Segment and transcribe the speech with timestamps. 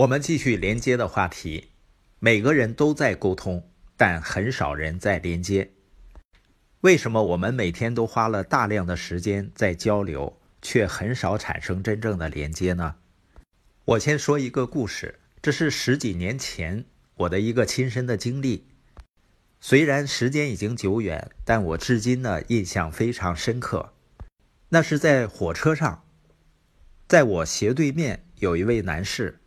[0.00, 1.72] 我们继续连接的话题。
[2.20, 5.72] 每个人都在沟通，但很少人在连接。
[6.80, 12.94] 为什么我们每天都花了大量的时间在交流，却很少产生真正的连接呢？
[13.84, 16.86] 我先说一个故事，这是十几年前
[17.16, 18.68] 我的一个亲身的经历。
[19.60, 23.92] 虽然时间已经久远，但我至今呢印象非常深刻。
[24.70, 26.04] 那是在火车上，
[27.06, 29.40] 在我斜对面有一位男士，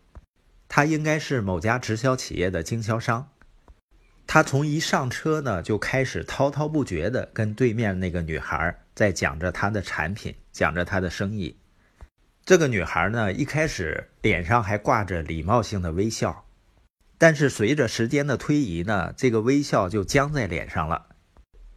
[0.76, 3.30] 他应该是某家直销企业的经销商。
[4.26, 11.60] 他从一上车呢就开始滔滔不绝地跟对面那个女孩在讲着他的产品，讲着他的生意。
[12.44, 16.44] 这个女孩呢一开始脸上还挂着礼貌性的微笑，
[17.20, 21.06] 但是随着时间的推移呢，这个微笑就僵在脸上了。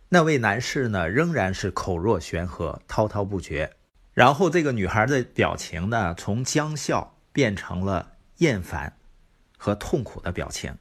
[0.09, 3.75] 那位男士呢，仍然是口若悬河、滔滔不绝。
[4.15, 8.97] 然后这个女孩的表情呢，从僵笑变成了厌烦
[9.57, 10.77] 和痛苦的表情。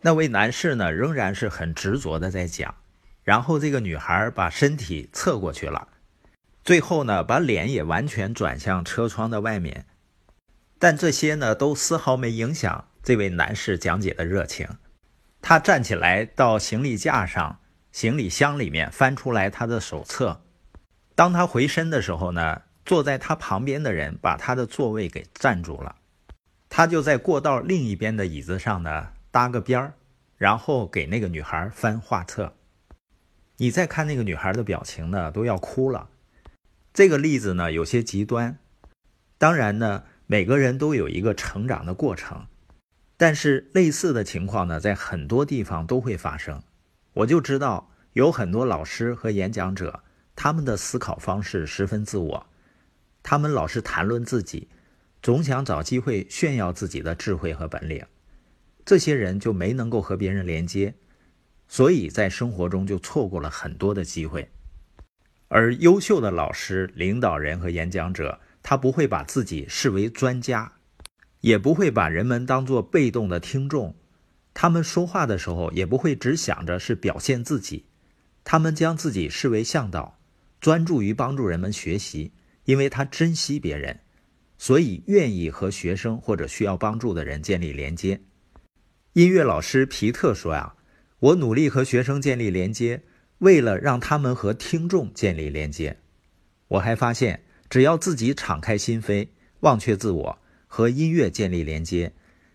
[0.00, 2.74] 那位男士呢，仍然是很执着的在讲。
[3.22, 5.88] 然后这个女孩把身体侧过去了，
[6.62, 9.86] 最后呢，把脸也完全转向车窗的外面。
[10.78, 14.68] 但这些呢，都丝毫没影响这位男士讲解的热情。
[15.42, 17.58] 他站起来到行李架上。
[17.92, 20.42] 行李箱里面翻出来他的手册，
[21.14, 25.96] 当他回身的时候呢，坐在他旁边的人把他的座位给占住了，
[26.76, 29.94] 他就在过道另一边的椅子上呢搭个边儿，
[30.36, 32.52] 然后给那个女孩翻画册。
[33.56, 36.10] 你再看那个女孩的表情呢，都要哭了。
[36.92, 38.58] 这个例子呢有些极端，
[39.38, 42.44] 当然呢每个人都有一个成长的过程，
[43.16, 46.62] 但是类似的情况呢在很多地方都会发生。
[47.14, 50.02] 我就知道有很多老师和演讲者，
[50.34, 52.46] 他们的思考方式十分自我，
[53.22, 54.68] 他们老是谈论自己，
[55.26, 58.06] 总想找机会炫耀自己的智慧和本领。
[58.84, 60.94] 这些人就没能够和别人连接，
[61.66, 64.48] 所以在生活中就错过了很多的机会。
[65.48, 70.74] 而优秀的老师、领导人和演讲者，他不会把自己视为专家，
[71.40, 73.96] 也不会把人们当作被动的听众。
[74.54, 77.86] 他们说话的时候也不会只想着是表现自己，
[78.44, 80.20] 他们将自己视为向导，
[80.60, 82.30] 专注于帮助人们学习，
[82.66, 83.98] 因为他珍惜别人，
[84.58, 88.20] 所以愿意和学生或者需要帮助的人建立连接。
[89.12, 90.74] 音乐老师皮特说：“呀，
[91.18, 93.02] 我努力和学生建立连接，
[93.38, 95.98] 为了让他们和听众建立连接。
[96.68, 99.28] 我还发现，只要自己敞开心扉，
[99.60, 102.12] 忘却自我，和音乐建立连接。”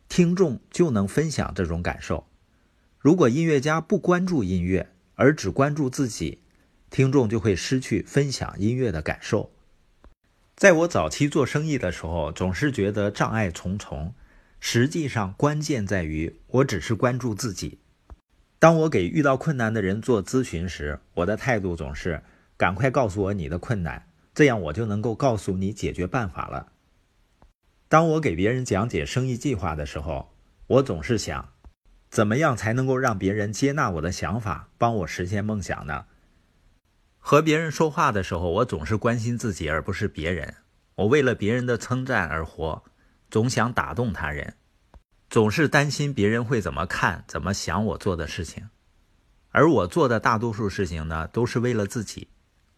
[0.07, 2.27] 听众就能分享这种感受。
[2.99, 6.39] 如果音乐家不关注音乐，而只关注自己，
[6.89, 9.49] 听众就会失去分享音乐的感受。
[10.61, 14.13] 在我早期做生意的时候，总是觉得障碍重重。
[14.59, 17.79] 实际上，关键在于我只是关注自己。
[18.59, 22.21] 当我给遇到困难的人做咨询时，我的态度总是：
[22.57, 24.05] 赶快告诉我你的困难，
[24.35, 26.67] 这样我就能够告诉你解决办法了。
[27.89, 30.31] 当我给别人讲解生意计划的时候，
[30.67, 31.49] 我总是想，
[32.11, 36.05] 怎么样才能够让别人接纳我的想法，帮我实现梦想呢？
[37.23, 40.55] 和别人说话的时候，我总是关心自己而不是别人。
[40.95, 42.83] 我为了别人的称赞而活，
[43.29, 44.55] 总想打动他人，
[45.29, 48.69] 总是担心别人会怎么看、怎么想我做的事情。
[49.51, 52.27] 而我做的大多数事情呢，都是为了自己。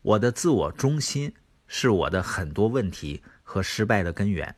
[0.02, 1.34] 我的自我中心
[1.66, 4.56] 是我的很多问题和失败的根源。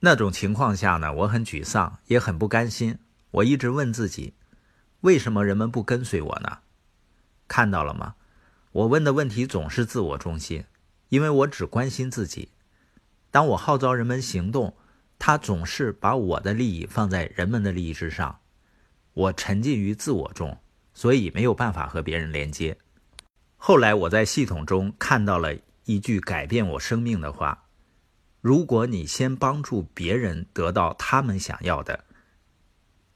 [0.00, 2.98] 那种情况下呢，我很沮丧，也很不甘心。
[3.30, 4.34] 我一直问自己，
[5.00, 6.58] 为什么人们不跟随我呢？
[7.48, 8.14] 看到了吗？
[8.72, 10.64] 我问的问题总是自我中心，
[11.08, 12.50] 因为我只关心自己。
[13.30, 14.76] 当我号召人们行动，
[15.18, 18.40] 他总是把我的利益放在人们的利益之上。
[19.12, 20.56] 我沉浸于自我中，
[20.94, 22.78] 所以没有办法和别人连接。
[23.56, 25.54] 后来我在系统中看到了
[25.84, 27.66] 一句改变我生命的话。
[28.40, 32.04] 如果你先帮助别人得到他们想要的，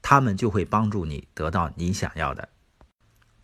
[0.01, 2.47] 他们就会帮助你得到你想要的。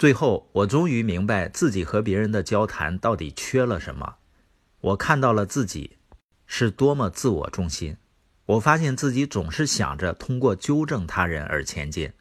[0.02, 4.16] 最后，我终于明白自己和别人的交谈到底缺了什么。
[4.80, 5.98] 我看到了自己
[6.48, 7.96] 是多么自我中心。
[8.48, 12.12] 我发现自己总是想着通过纠正他人而前进，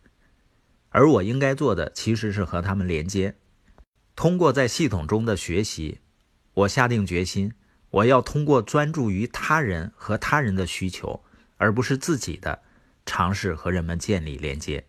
[0.90, 3.34] 而我应该做的其实是和他们连接。
[4.14, 6.00] 通过在系统中的学习，
[6.52, 7.50] 我下定决心。
[7.88, 11.24] 我要通过专注于他人和他人的需求，
[11.56, 12.60] 而不是自己的，
[13.06, 14.84] 尝试和人们建立连接。